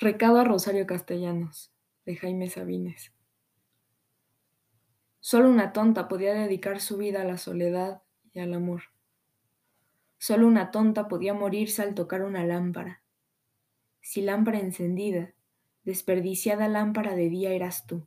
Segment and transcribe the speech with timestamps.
[0.00, 1.72] Recado a Rosario Castellanos,
[2.06, 3.12] de Jaime Sabines.
[5.18, 8.82] Solo una tonta podía dedicar su vida a la soledad y al amor.
[10.16, 13.02] Solo una tonta podía morirse al tocar una lámpara.
[14.00, 15.34] Si lámpara encendida,
[15.82, 18.06] desperdiciada lámpara de día eras tú.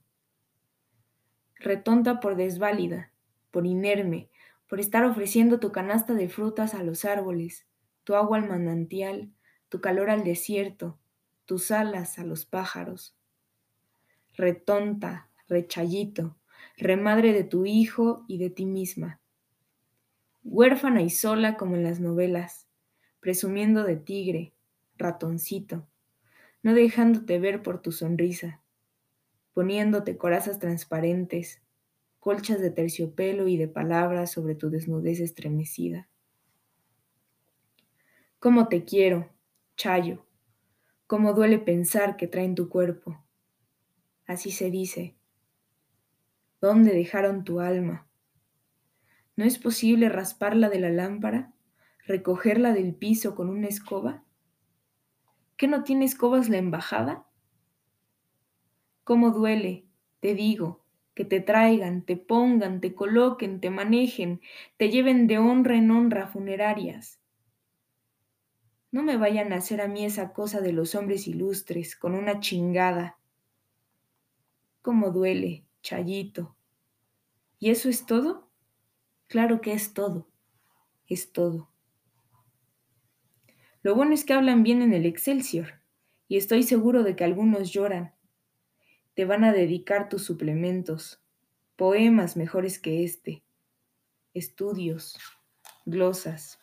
[1.55, 3.11] Retonta por desválida,
[3.51, 4.29] por inerme,
[4.69, 7.67] por estar ofreciendo tu canasta de frutas a los árboles,
[8.05, 9.33] tu agua al manantial,
[9.67, 10.97] tu calor al desierto,
[11.45, 13.15] tus alas a los pájaros.
[14.33, 16.37] Retonta, rechayito,
[16.77, 19.19] remadre de tu hijo y de ti misma.
[20.43, 22.67] Huérfana y sola como en las novelas,
[23.19, 24.53] presumiendo de tigre,
[24.97, 25.87] ratoncito,
[26.63, 28.61] no dejándote ver por tu sonrisa,
[29.53, 31.61] poniéndote corazas transparentes,
[32.19, 36.07] colchas de terciopelo y de palabras sobre tu desnudez estremecida.
[38.39, 39.29] ¿Cómo te quiero,
[39.75, 40.25] Chayo?
[41.11, 43.21] Cómo duele pensar que traen tu cuerpo.
[44.25, 45.17] Así se dice.
[46.61, 48.07] ¿Dónde dejaron tu alma?
[49.35, 51.51] ¿No es posible rasparla de la lámpara?
[52.07, 54.23] ¿Recogerla del piso con una escoba?
[55.57, 57.25] ¿Qué no tiene escobas la embajada?
[59.03, 59.83] ¿Cómo duele,
[60.21, 64.39] te digo, que te traigan, te pongan, te coloquen, te manejen,
[64.77, 67.20] te lleven de honra en honra funerarias?
[68.91, 72.41] No me vayan a hacer a mí esa cosa de los hombres ilustres, con una
[72.41, 73.17] chingada.
[74.81, 76.55] ¿Cómo duele, Chayito?
[77.57, 78.49] ¿Y eso es todo?
[79.27, 80.27] Claro que es todo.
[81.07, 81.69] Es todo.
[83.81, 85.81] Lo bueno es que hablan bien en el Excelsior,
[86.27, 88.13] y estoy seguro de que algunos lloran.
[89.13, 91.21] Te van a dedicar tus suplementos,
[91.75, 93.43] poemas mejores que este,
[94.33, 95.17] estudios,
[95.85, 96.59] glosas.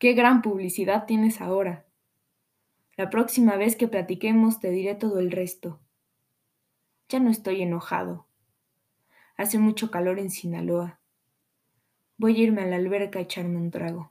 [0.00, 1.84] Qué gran publicidad tienes ahora.
[2.96, 5.78] La próxima vez que platiquemos te diré todo el resto.
[7.10, 8.26] Ya no estoy enojado.
[9.36, 11.00] Hace mucho calor en Sinaloa.
[12.16, 14.10] Voy a irme a la alberca a echarme un trago.